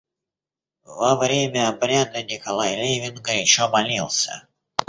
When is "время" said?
1.15-1.69